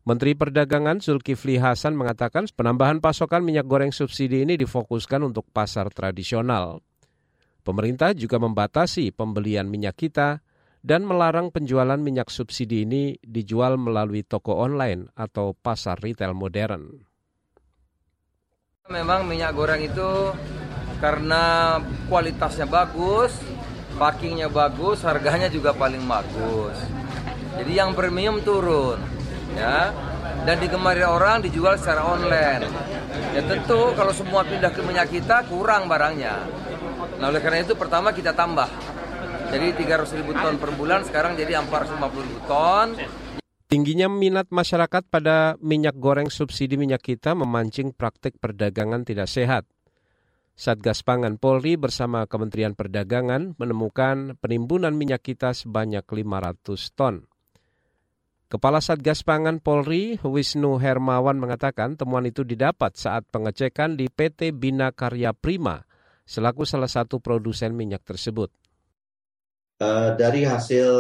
Menteri 0.07 0.39
Perdagangan 0.39 1.03
Zulkifli 1.03 1.59
Hasan 1.59 1.99
mengatakan 1.99 2.47
penambahan 2.55 3.03
pasokan 3.03 3.43
minyak 3.43 3.67
goreng 3.67 3.91
subsidi 3.91 4.47
ini 4.47 4.55
difokuskan 4.55 5.27
untuk 5.27 5.51
pasar 5.51 5.91
tradisional. 5.91 6.87
Pemerintah 7.67 8.15
juga 8.15 8.39
membatasi 8.39 9.11
pembelian 9.11 9.67
minyak 9.67 10.07
kita 10.07 10.39
dan 10.83 11.07
melarang 11.07 11.55
penjualan 11.55 11.97
minyak 11.97 12.29
subsidi 12.29 12.83
ini 12.83 13.15
dijual 13.23 13.79
melalui 13.79 14.27
toko 14.27 14.59
online 14.59 15.07
atau 15.15 15.55
pasar 15.55 16.03
retail 16.03 16.35
modern. 16.35 16.91
Memang 18.91 19.31
minyak 19.31 19.55
goreng 19.55 19.79
itu 19.79 20.35
karena 20.99 21.79
kualitasnya 22.11 22.67
bagus, 22.67 23.31
packingnya 23.95 24.51
bagus, 24.51 25.07
harganya 25.07 25.47
juga 25.47 25.71
paling 25.71 26.03
bagus. 26.03 26.75
Jadi 27.63 27.73
yang 27.79 27.95
premium 27.95 28.43
turun, 28.43 28.99
ya. 29.55 29.95
Dan 30.43 30.59
digemari 30.59 31.07
orang 31.07 31.47
dijual 31.47 31.79
secara 31.79 32.03
online. 32.03 32.67
Ya 33.31 33.47
tentu 33.47 33.95
kalau 33.95 34.11
semua 34.11 34.43
pindah 34.43 34.75
ke 34.75 34.83
minyak 34.83 35.15
kita 35.15 35.47
kurang 35.47 35.87
barangnya. 35.87 36.43
Nah 37.23 37.31
oleh 37.31 37.39
karena 37.39 37.63
itu 37.63 37.79
pertama 37.79 38.11
kita 38.11 38.35
tambah 38.35 38.67
jadi 39.53 39.77
300 39.77 40.17
ribu 40.17 40.33
ton 40.33 40.57
per 40.57 40.73
bulan 40.73 41.05
sekarang 41.05 41.37
jadi 41.37 41.61
450 41.61 42.25
ribu 42.25 42.41
ton. 42.49 42.97
Tingginya 43.69 44.09
minat 44.09 44.49
masyarakat 44.49 45.09
pada 45.13 45.61
minyak 45.61 45.97
goreng 46.01 46.33
subsidi 46.33 46.81
minyak 46.81 47.05
kita 47.05 47.37
memancing 47.37 47.93
praktik 47.93 48.41
perdagangan 48.41 49.05
tidak 49.05 49.29
sehat. 49.29 49.69
Satgas 50.53 51.01
Pangan 51.01 51.41
Polri 51.41 51.81
bersama 51.81 52.29
Kementerian 52.29 52.77
Perdagangan 52.77 53.57
menemukan 53.57 54.37
penimbunan 54.41 54.93
minyak 54.93 55.25
kita 55.25 55.57
sebanyak 55.57 56.05
500 56.05 56.93
ton. 56.93 57.25
Kepala 58.53 58.85
Satgas 58.85 59.25
Pangan 59.25 59.65
Polri, 59.65 60.21
Wisnu 60.21 60.77
Hermawan 60.77 61.41
mengatakan 61.41 61.97
temuan 61.97 62.29
itu 62.29 62.45
didapat 62.45 63.01
saat 63.01 63.25
pengecekan 63.33 63.97
di 63.97 64.13
PT 64.13 64.53
Bina 64.53 64.93
Karya 64.93 65.33
Prima 65.33 65.81
selaku 66.29 66.69
salah 66.69 66.93
satu 66.93 67.25
produsen 67.25 67.73
minyak 67.73 68.05
tersebut. 68.05 68.62
Eh, 69.83 70.11
dari 70.15 70.47
hasil 70.47 70.91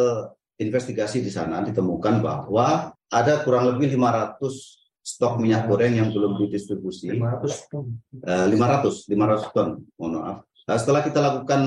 investigasi 0.58 1.22
di 1.22 1.30
sana 1.30 1.62
ditemukan 1.62 2.18
bahwa 2.18 2.90
ada 3.14 3.34
kurang 3.46 3.70
lebih 3.70 3.94
500 3.94 4.42
stok 5.02 5.38
minyak 5.38 5.70
goreng 5.70 5.94
yang 5.94 6.10
belum 6.10 6.42
didistribusi. 6.46 7.14
500 7.14 7.70
ton. 7.70 7.86
Uh, 8.22 8.46
500, 8.46 9.10
500 9.10 9.54
ton, 9.54 9.68
mohon 9.98 10.12
maaf. 10.18 10.38
Nah, 10.62 10.76
setelah 10.78 11.02
kita 11.02 11.18
lakukan 11.18 11.62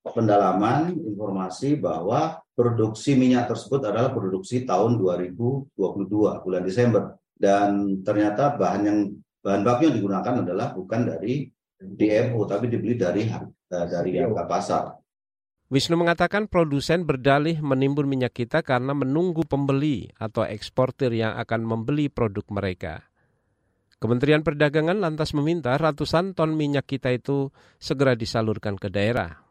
pendalaman 0.00 0.96
informasi 0.96 1.76
bahwa 1.76 2.40
produksi 2.56 3.12
minyak 3.12 3.48
tersebut 3.48 3.84
adalah 3.84 4.08
produksi 4.12 4.64
tahun 4.64 4.96
2022 4.96 5.76
bulan 6.44 6.62
Desember 6.64 7.16
dan 7.36 8.00
ternyata 8.00 8.56
bahan 8.56 8.82
yang 8.88 8.98
bahan 9.44 9.62
baku 9.62 9.92
yang 9.92 9.96
digunakan 10.00 10.34
adalah 10.42 10.72
bukan 10.72 11.12
dari 11.12 11.44
DMO 11.76 12.40
tapi 12.48 12.72
dibeli 12.72 12.96
dari 12.96 13.28
dari 13.68 14.12
harga 14.16 14.44
pasar. 14.48 14.84
Wisnu 15.68 16.00
mengatakan 16.00 16.48
produsen 16.48 17.04
berdalih 17.04 17.60
menimbun 17.60 18.08
minyak 18.08 18.32
kita 18.32 18.64
karena 18.64 18.96
menunggu 18.96 19.44
pembeli 19.44 20.08
atau 20.16 20.48
eksportir 20.48 21.12
yang 21.12 21.36
akan 21.36 21.60
membeli 21.60 22.08
produk 22.08 22.48
mereka. 22.48 23.04
Kementerian 24.00 24.40
Perdagangan 24.40 24.96
lantas 24.96 25.36
meminta 25.36 25.76
ratusan 25.76 26.32
ton 26.32 26.56
minyak 26.56 26.88
kita 26.88 27.12
itu 27.12 27.52
segera 27.76 28.16
disalurkan 28.16 28.80
ke 28.80 28.88
daerah. 28.88 29.44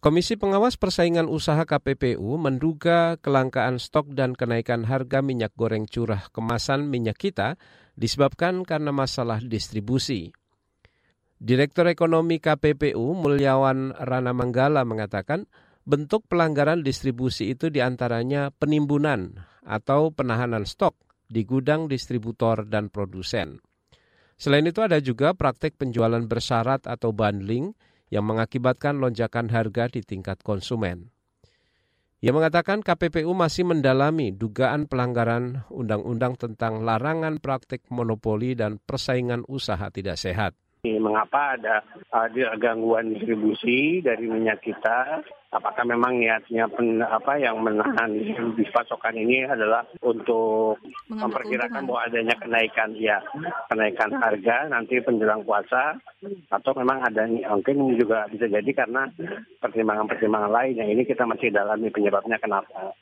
Komisi 0.00 0.36
Pengawas 0.36 0.76
Persaingan 0.76 1.28
Usaha 1.28 1.64
KPPU 1.64 2.36
menduga 2.36 3.16
kelangkaan 3.20 3.80
stok 3.80 4.12
dan 4.12 4.36
kenaikan 4.36 4.84
harga 4.84 5.24
minyak 5.24 5.56
goreng 5.56 5.88
curah 5.88 6.28
kemasan 6.32 6.88
minyak 6.88 7.16
kita 7.16 7.56
disebabkan 7.96 8.64
karena 8.64 8.92
masalah 8.92 9.40
distribusi. 9.40 10.36
Direktur 11.40 11.88
Ekonomi 11.88 12.36
KPPU 12.36 13.16
Mulyawan 13.16 13.96
Rana 13.96 14.36
Manggala 14.36 14.84
mengatakan 14.84 15.48
bentuk 15.88 16.28
pelanggaran 16.28 16.84
distribusi 16.84 17.56
itu 17.56 17.72
di 17.72 17.80
antaranya 17.80 18.52
penimbunan 18.52 19.40
atau 19.64 20.12
penahanan 20.12 20.68
stok 20.68 21.00
di 21.24 21.48
gudang 21.48 21.88
distributor 21.88 22.68
dan 22.68 22.92
produsen. 22.92 23.56
Selain 24.36 24.68
itu 24.68 24.84
ada 24.84 25.00
juga 25.00 25.32
praktik 25.32 25.80
penjualan 25.80 26.20
bersyarat 26.20 26.84
atau 26.84 27.16
bundling 27.16 27.72
yang 28.12 28.28
mengakibatkan 28.28 29.00
lonjakan 29.00 29.48
harga 29.48 29.88
di 29.88 30.04
tingkat 30.04 30.44
konsumen. 30.44 31.08
Ia 32.20 32.36
mengatakan 32.36 32.84
KPPU 32.84 33.32
masih 33.32 33.64
mendalami 33.64 34.28
dugaan 34.28 34.84
pelanggaran 34.84 35.64
undang-undang 35.72 36.36
tentang 36.36 36.84
larangan 36.84 37.40
praktik 37.40 37.88
monopoli 37.88 38.52
dan 38.52 38.76
persaingan 38.76 39.40
usaha 39.48 39.88
tidak 39.88 40.20
sehat. 40.20 40.52
Mengapa 40.80 41.60
ada 41.60 41.84
ada 42.08 42.56
gangguan 42.56 43.12
distribusi 43.12 44.00
dari 44.00 44.24
minyak 44.24 44.64
kita? 44.64 45.20
Apakah 45.52 45.84
memang 45.84 46.16
niatnya 46.16 46.70
pen, 46.72 47.04
apa 47.04 47.36
yang 47.36 47.60
menahan 47.60 48.08
di 48.56 48.64
pasokan 48.70 49.18
ini 49.18 49.44
adalah 49.44 49.84
untuk 50.00 50.80
memperkirakan 51.10 51.84
bahwa 51.84 52.06
adanya 52.06 52.38
kenaikan 52.38 52.96
ya 52.96 53.20
kenaikan 53.68 54.14
harga 54.14 54.70
nanti 54.72 55.02
penjelang 55.02 55.44
puasa 55.44 56.00
atau 56.48 56.72
memang 56.78 57.02
ada 57.02 57.28
mungkin 57.28 57.98
juga 57.98 58.30
bisa 58.30 58.48
jadi 58.48 58.70
karena 58.72 59.10
pertimbangan-pertimbangan 59.60 60.54
lain 60.54 60.80
yang 60.80 60.88
ini 60.96 61.02
kita 61.04 61.28
masih 61.28 61.52
dalami 61.52 61.92
penyebabnya 61.92 62.40
kenapa. 62.40 62.96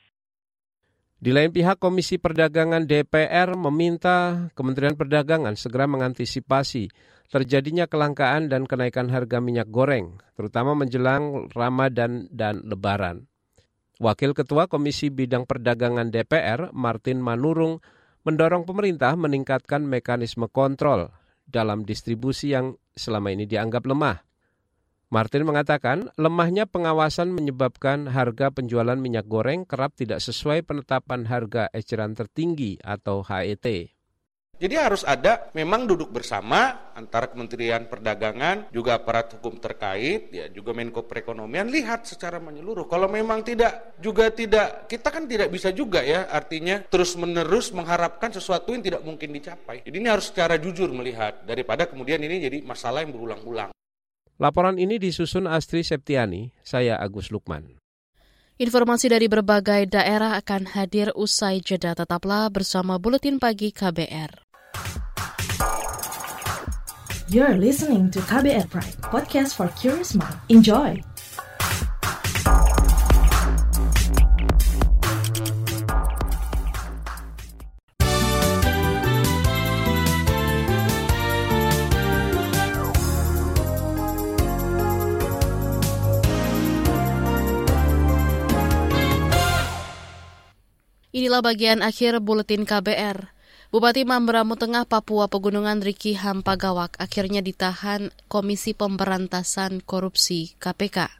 Di 1.19 1.35
lain 1.35 1.51
pihak, 1.51 1.83
Komisi 1.83 2.15
Perdagangan 2.15 2.87
DPR 2.87 3.51
meminta 3.59 4.47
Kementerian 4.55 4.95
Perdagangan 4.95 5.51
segera 5.59 5.83
mengantisipasi 5.83 6.87
terjadinya 7.27 7.91
kelangkaan 7.91 8.47
dan 8.47 8.63
kenaikan 8.63 9.11
harga 9.11 9.43
minyak 9.43 9.67
goreng, 9.67 10.15
terutama 10.39 10.79
menjelang 10.79 11.51
Ramadan 11.51 12.31
dan 12.31 12.63
Lebaran. 12.63 13.27
Wakil 13.99 14.31
Ketua 14.31 14.71
Komisi 14.71 15.11
Bidang 15.11 15.43
Perdagangan 15.43 16.07
DPR, 16.07 16.71
Martin 16.71 17.19
Manurung, 17.19 17.83
mendorong 18.23 18.63
pemerintah 18.63 19.11
meningkatkan 19.19 19.83
mekanisme 19.83 20.47
kontrol 20.47 21.11
dalam 21.43 21.83
distribusi 21.83 22.55
yang 22.55 22.79
selama 22.95 23.35
ini 23.35 23.43
dianggap 23.43 23.83
lemah. 23.83 24.28
Martin 25.09 25.41
mengatakan 25.41 26.13
lemahnya 26.21 26.69
pengawasan 26.69 27.33
menyebabkan 27.33 28.13
harga 28.13 28.53
penjualan 28.53 28.93
minyak 28.93 29.25
goreng 29.25 29.65
kerap 29.65 29.97
tidak 29.97 30.21
sesuai 30.21 30.61
penetapan 30.61 31.25
harga 31.25 31.65
eceran 31.73 32.13
tertinggi 32.13 32.77
atau 32.85 33.25
HET. 33.25 33.89
Jadi 34.59 34.75
harus 34.77 35.01
ada 35.01 35.49
memang 35.57 35.89
duduk 35.89 36.13
bersama 36.13 36.93
antara 36.93 37.25
Kementerian 37.25 37.89
Perdagangan 37.89 38.69
juga 38.69 39.01
aparat 39.01 39.33
hukum 39.33 39.57
terkait 39.57 40.29
ya 40.29 40.45
juga 40.53 40.77
Menko 40.77 41.01
Perekonomian 41.09 41.73
lihat 41.73 42.05
secara 42.05 42.37
menyeluruh. 42.37 42.85
Kalau 42.85 43.09
memang 43.09 43.41
tidak 43.41 43.97
juga 43.97 44.29
tidak 44.29 44.85
kita 44.85 45.09
kan 45.09 45.25
tidak 45.25 45.49
bisa 45.49 45.73
juga 45.73 46.05
ya 46.05 46.29
artinya 46.29 46.85
terus-menerus 46.85 47.73
mengharapkan 47.73 48.29
sesuatu 48.29 48.77
yang 48.77 48.85
tidak 48.85 49.01
mungkin 49.01 49.33
dicapai. 49.33 49.81
Jadi 49.89 49.95
ini 49.95 50.05
harus 50.05 50.29
secara 50.29 50.61
jujur 50.61 50.93
melihat 50.93 51.41
daripada 51.49 51.89
kemudian 51.89 52.21
ini 52.21 52.45
jadi 52.45 52.61
masalah 52.61 53.01
yang 53.01 53.09
berulang-ulang. 53.09 53.73
Laporan 54.39 54.79
ini 54.79 54.95
disusun 55.03 55.51
Astri 55.51 55.83
Septiani, 55.83 56.55
saya 56.63 56.95
Agus 56.95 57.27
Lukman. 57.27 57.75
Informasi 58.55 59.11
dari 59.11 59.27
berbagai 59.27 59.91
daerah 59.91 60.39
akan 60.39 60.79
hadir 60.79 61.11
usai 61.11 61.59
jeda. 61.59 61.91
Tetaplah 61.91 62.47
bersama 62.47 62.95
Buletin 62.95 63.35
Pagi 63.35 63.75
KBR. 63.75 64.47
You're 67.27 67.59
listening 67.59 68.07
to 68.15 68.23
KBR 68.23 68.71
Pride, 68.71 68.95
podcast 69.03 69.59
for 69.59 69.67
curious 69.75 70.15
mind. 70.15 70.39
Enjoy! 70.47 71.08
Inilah 91.19 91.43
bagian 91.43 91.83
akhir 91.83 92.23
buletin 92.23 92.63
KBR. 92.63 93.35
Bupati 93.75 94.07
Mamberamo 94.07 94.55
Tengah 94.55 94.87
Papua 94.87 95.27
Pegunungan 95.27 95.83
Riki 95.83 96.15
Hampagawak 96.15 96.95
akhirnya 96.95 97.43
ditahan 97.43 98.07
Komisi 98.31 98.71
Pemberantasan 98.71 99.83
Korupsi 99.83 100.55
KPK. 100.63 101.11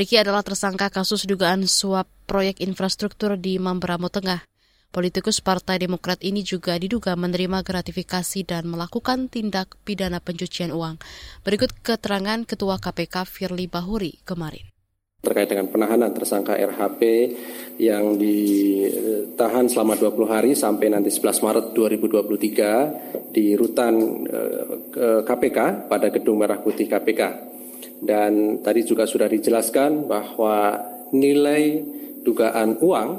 Riki 0.00 0.16
adalah 0.16 0.40
tersangka 0.40 0.88
kasus 0.88 1.28
dugaan 1.28 1.68
suap 1.68 2.08
proyek 2.24 2.64
infrastruktur 2.64 3.36
di 3.36 3.60
Mamberamo 3.60 4.08
Tengah. 4.08 4.48
Politikus 4.88 5.44
Partai 5.44 5.76
Demokrat 5.76 6.24
ini 6.24 6.40
juga 6.40 6.80
diduga 6.80 7.12
menerima 7.12 7.60
gratifikasi 7.60 8.48
dan 8.48 8.64
melakukan 8.64 9.28
tindak 9.28 9.76
pidana 9.84 10.24
pencucian 10.24 10.72
uang. 10.72 10.96
Berikut 11.44 11.68
keterangan 11.84 12.48
Ketua 12.48 12.80
KPK 12.80 13.28
Firly 13.28 13.68
Bahuri 13.68 14.24
kemarin 14.24 14.73
terkait 15.24 15.48
dengan 15.48 15.66
penahanan 15.72 16.12
tersangka 16.12 16.54
RHP 16.54 17.00
yang 17.80 18.14
ditahan 18.14 19.66
selama 19.66 19.98
20 19.98 20.30
hari 20.30 20.52
sampai 20.54 20.92
nanti 20.92 21.10
11 21.10 21.42
Maret 21.42 21.66
2023 21.74 23.32
di 23.34 23.58
rutan 23.58 23.94
KPK 25.26 25.58
eh, 25.58 25.72
pada 25.90 26.06
Gedung 26.12 26.38
Merah 26.38 26.62
Putih 26.62 26.86
KPK. 26.86 27.22
Dan 28.04 28.60
tadi 28.60 28.84
juga 28.84 29.08
sudah 29.08 29.26
dijelaskan 29.26 30.06
bahwa 30.06 30.76
nilai 31.16 31.82
dugaan 32.22 32.78
uang 32.78 33.10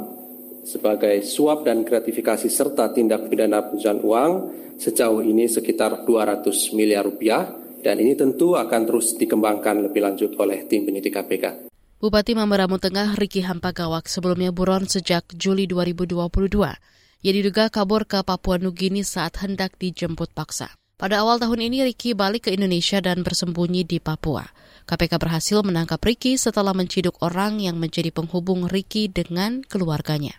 sebagai 0.65 1.21
suap 1.21 1.67
dan 1.67 1.85
gratifikasi 1.85 2.49
serta 2.49 2.89
tindak 2.89 3.29
pidana 3.29 3.61
pencucian 3.65 4.01
uang 4.01 4.31
sejauh 4.81 5.21
ini 5.21 5.45
sekitar 5.45 6.03
200 6.03 6.73
miliar 6.73 7.05
rupiah 7.05 7.45
dan 7.85 8.01
ini 8.01 8.17
tentu 8.17 8.57
akan 8.57 8.81
terus 8.89 9.13
dikembangkan 9.13 9.85
lebih 9.85 10.01
lanjut 10.01 10.33
oleh 10.41 10.65
tim 10.65 10.89
penyidik 10.89 11.13
KPK. 11.13 11.74
Bupati 12.05 12.37
Mamberamo 12.37 12.77
Tengah 12.77 13.17
Riki 13.17 13.41
Hampagawak 13.41 14.05
sebelumnya 14.05 14.53
buron 14.53 14.85
sejak 14.85 15.25
Juli 15.33 15.65
2022. 15.65 16.21
Ia 17.25 17.31
diduga 17.33 17.73
kabur 17.73 18.05
ke 18.05 18.21
Papua 18.21 18.61
Nugini 18.61 19.01
saat 19.01 19.41
hendak 19.41 19.73
dijemput 19.81 20.29
paksa. 20.29 20.69
Pada 21.01 21.25
awal 21.25 21.41
tahun 21.41 21.65
ini 21.65 21.81
Riki 21.81 22.13
balik 22.13 22.45
ke 22.45 22.53
Indonesia 22.53 23.01
dan 23.01 23.25
bersembunyi 23.25 23.89
di 23.89 23.97
Papua. 23.97 24.45
KPK 24.85 25.17
berhasil 25.17 25.65
menangkap 25.65 25.97
Riki 25.97 26.37
setelah 26.37 26.77
menciduk 26.77 27.17
orang 27.25 27.57
yang 27.57 27.81
menjadi 27.81 28.13
penghubung 28.13 28.69
Riki 28.69 29.09
dengan 29.09 29.65
keluarganya. 29.65 30.37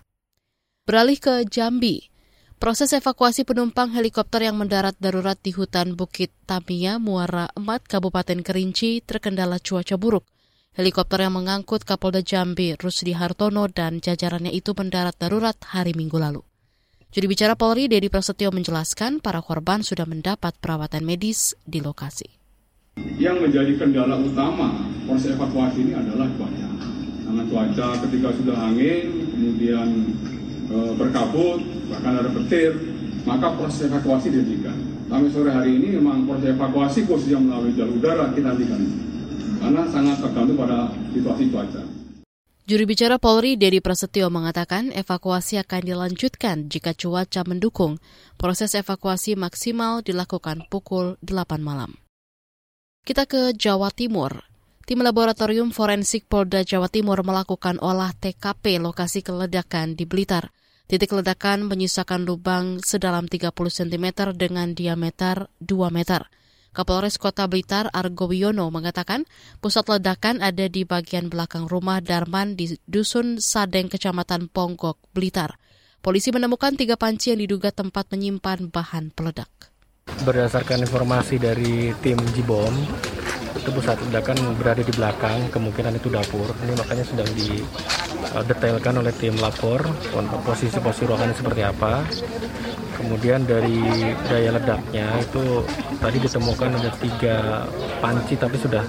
Beralih 0.87 1.19
ke 1.19 1.51
Jambi, 1.51 2.15
proses 2.63 2.95
evakuasi 2.95 3.43
penumpang 3.43 3.91
helikopter 3.91 4.47
yang 4.47 4.55
mendarat 4.55 4.95
darurat 5.03 5.35
di 5.43 5.51
hutan 5.51 5.99
Bukit 5.99 6.31
Tamia, 6.47 7.03
Muara 7.03 7.51
Emat, 7.59 7.91
Kabupaten 7.91 8.47
Kerinci 8.47 9.03
terkendala 9.03 9.59
cuaca 9.59 9.99
buruk. 9.99 10.36
Helikopter 10.77 11.25
yang 11.25 11.41
mengangkut 11.41 11.89
Kapolda 11.89 12.21
Jambi, 12.21 12.77
Rusdi 12.77 13.17
Hartono 13.17 13.65
dan 13.65 13.97
jajarannya 13.97 14.53
itu 14.53 14.77
mendarat 14.77 15.17
darurat 15.17 15.57
hari 15.73 15.97
Minggu 15.97 16.21
lalu. 16.21 16.45
Juri 17.09 17.33
bicara 17.33 17.57
Polri, 17.57 17.89
Dedi 17.89 18.13
Prasetyo 18.13 18.53
menjelaskan 18.53 19.25
para 19.25 19.41
korban 19.41 19.81
sudah 19.81 20.05
mendapat 20.05 20.53
perawatan 20.61 21.01
medis 21.01 21.57
di 21.65 21.81
lokasi. 21.81 22.29
Yang 23.17 23.49
menjadi 23.49 23.73
kendala 23.81 24.21
utama 24.21 24.77
proses 25.09 25.33
evakuasi 25.33 25.81
ini 25.81 25.93
adalah 25.97 26.29
cuaca. 26.37 26.69
Karena 27.25 27.43
cuaca 27.49 27.87
ketika 28.05 28.29
sudah 28.37 28.57
angin, 28.61 29.33
kemudian 29.33 29.89
e, 30.69 30.77
berkabut, 30.93 31.65
bahkan 31.89 32.21
ada 32.21 32.29
petir, 32.29 32.77
maka 33.25 33.49
proses 33.57 33.89
evakuasi 33.89 34.29
dihentikan. 34.29 34.77
Sampai 35.09 35.33
sore 35.33 35.57
hari 35.57 35.81
ini 35.81 35.97
memang 35.97 36.29
proses 36.29 36.53
evakuasi 36.53 37.09
khususnya 37.09 37.41
melalui 37.41 37.73
jalur 37.73 37.97
udara 37.97 38.29
kita 38.37 38.53
hentikan. 38.53 39.16
Karena 39.61 39.83
sangat 39.89 40.17
tergantung 40.21 40.59
pada 40.59 40.91
situasi 41.13 41.45
cuaca. 41.51 41.83
Juri 42.67 42.83
bicara 42.83 43.23
Polri 43.23 43.55
Dedi 43.55 43.79
Prasetyo 43.79 44.27
mengatakan 44.27 44.91
evakuasi 44.91 45.55
akan 45.63 45.87
dilanjutkan 45.87 46.67
jika 46.67 46.99
cuaca 46.99 47.47
mendukung. 47.47 48.03
Proses 48.35 48.75
evakuasi 48.75 49.39
maksimal 49.39 50.03
dilakukan 50.03 50.67
pukul 50.67 51.15
8 51.23 51.63
malam. 51.63 51.95
Kita 53.07 53.23
ke 53.31 53.55
Jawa 53.55 53.95
Timur. 53.95 54.43
Tim 54.83 54.99
Laboratorium 54.99 55.71
Forensik 55.71 56.27
Polda 56.27 56.67
Jawa 56.67 56.91
Timur 56.91 57.23
melakukan 57.23 57.79
olah 57.79 58.11
TKP 58.11 58.83
lokasi 58.83 59.23
keledakan 59.23 59.95
di 59.95 60.03
Blitar. 60.03 60.51
Titik 60.91 61.15
ledakan 61.15 61.71
menyisakan 61.71 62.27
lubang 62.27 62.83
sedalam 62.83 63.31
30 63.31 63.51
cm 63.55 64.35
dengan 64.35 64.75
diameter 64.75 65.51
2 65.63 65.91
meter. 65.95 66.27
Kapolres 66.77 67.17
Kota 67.17 67.49
Blitar 67.49 67.89
Argo 67.89 68.29
Wiono 68.29 68.69
mengatakan 68.69 69.25
pusat 69.65 69.89
ledakan 69.89 70.45
ada 70.45 70.69
di 70.69 70.85
bagian 70.85 71.33
belakang 71.33 71.65
rumah 71.65 72.05
Darman 72.05 72.53
di 72.53 72.77
Dusun 72.85 73.41
Sadeng, 73.41 73.89
Kecamatan 73.89 74.53
Ponggok, 74.53 75.01
Blitar. 75.17 75.57
Polisi 76.05 76.29
menemukan 76.37 76.77
tiga 76.77 77.01
panci 77.01 77.33
yang 77.33 77.41
diduga 77.41 77.73
tempat 77.73 78.13
menyimpan 78.13 78.69
bahan 78.69 79.09
peledak. 79.17 79.49
Berdasarkan 80.21 80.85
informasi 80.85 81.41
dari 81.41 81.97
tim 82.05 82.21
Jibom, 82.37 82.77
itu 83.57 83.71
pusat 83.73 83.97
ledakan 84.07 84.37
berada 84.61 84.85
di 84.85 84.93
belakang 84.93 85.49
kemungkinan 85.51 85.97
itu 85.97 86.13
dapur 86.13 86.53
ini 86.63 86.77
makanya 86.77 87.03
sedang 87.03 87.27
didetailkan 87.35 88.95
oleh 89.01 89.11
tim 89.17 89.35
lapor 89.41 89.83
posisi-posisi 90.47 91.09
ruangannya 91.09 91.35
seperti 91.35 91.67
apa 91.67 92.05
kemudian 92.97 93.45
dari 93.45 93.79
daya 94.27 94.57
ledaknya 94.57 95.07
itu 95.21 95.63
tadi 96.01 96.19
ditemukan 96.19 96.71
ada 96.81 96.91
tiga 96.97 97.37
panci 98.01 98.35
tapi 98.41 98.57
sudah 98.57 98.83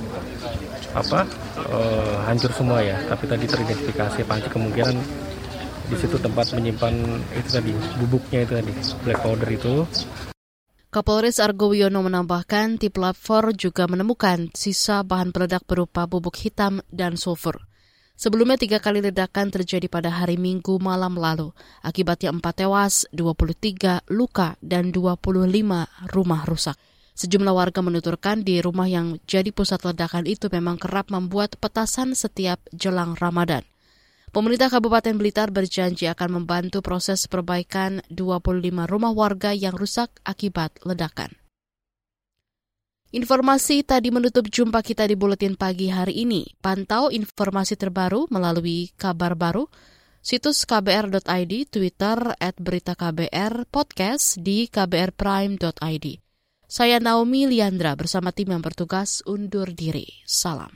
apa 0.96 1.28
uh, 1.68 2.18
hancur 2.26 2.50
semua 2.56 2.80
ya 2.82 2.98
tapi 3.06 3.28
tadi 3.28 3.46
teridentifikasi 3.46 4.24
panci 4.24 4.48
kemungkinan 4.50 4.96
di 5.88 5.96
situ 5.96 6.20
tempat 6.20 6.52
menyimpan 6.56 6.94
itu 7.36 7.50
tadi 7.52 7.72
bubuknya 8.02 8.44
itu 8.44 8.54
tadi 8.56 8.72
black 9.04 9.20
powder 9.24 9.50
itu 9.52 9.74
Kapolres 10.88 11.44
Argo 11.44 11.76
Wiono 11.76 12.00
menambahkan 12.00 12.80
tim 12.80 12.96
Lab 12.96 13.20
4 13.20 13.60
juga 13.60 13.92
menemukan 13.92 14.48
sisa 14.56 15.04
bahan 15.04 15.36
peledak 15.36 15.68
berupa 15.68 16.08
bubuk 16.08 16.40
hitam 16.40 16.80
dan 16.90 17.20
sulfur. 17.20 17.67
Sebelumnya 18.18 18.58
tiga 18.58 18.82
kali 18.82 19.06
ledakan 19.06 19.54
terjadi 19.54 19.86
pada 19.86 20.10
hari 20.10 20.42
Minggu 20.42 20.82
malam 20.82 21.14
lalu. 21.14 21.54
Akibatnya 21.86 22.34
empat 22.34 22.66
tewas, 22.66 23.06
23 23.14 24.02
luka, 24.10 24.58
dan 24.58 24.90
25 24.90 25.86
rumah 26.10 26.42
rusak. 26.50 26.74
Sejumlah 27.14 27.54
warga 27.54 27.86
menuturkan 27.86 28.42
di 28.42 28.58
rumah 28.58 28.90
yang 28.90 29.22
jadi 29.30 29.54
pusat 29.54 29.86
ledakan 29.86 30.26
itu 30.26 30.50
memang 30.50 30.82
kerap 30.82 31.14
membuat 31.14 31.62
petasan 31.62 32.18
setiap 32.18 32.58
jelang 32.74 33.14
Ramadan. 33.14 33.62
Pemerintah 34.34 34.74
Kabupaten 34.74 35.14
Blitar 35.14 35.54
berjanji 35.54 36.10
akan 36.10 36.42
membantu 36.42 36.82
proses 36.82 37.30
perbaikan 37.30 38.02
25 38.10 38.86
rumah 38.90 39.14
warga 39.14 39.54
yang 39.54 39.78
rusak 39.78 40.10
akibat 40.26 40.74
ledakan. 40.82 41.38
Informasi 43.08 43.88
tadi 43.88 44.12
menutup 44.12 44.52
jumpa 44.52 44.84
kita 44.84 45.08
di 45.08 45.16
Buletin 45.16 45.56
Pagi 45.56 45.88
hari 45.88 46.28
ini. 46.28 46.44
Pantau 46.60 47.08
informasi 47.08 47.80
terbaru 47.80 48.28
melalui 48.28 48.92
kabar 49.00 49.32
baru, 49.32 49.72
situs 50.20 50.68
kbr.id, 50.68 51.54
Twitter 51.72 52.36
at 52.36 52.60
berita 52.60 53.00
KBR, 53.00 53.64
podcast 53.72 54.44
di 54.44 54.68
kbrprime.id. 54.68 56.06
Saya 56.68 57.00
Naomi 57.00 57.48
Liandra 57.48 57.96
bersama 57.96 58.36
tim 58.36 58.52
yang 58.52 58.60
bertugas 58.60 59.24
undur 59.24 59.72
diri. 59.72 60.04
Salam. 60.28 60.76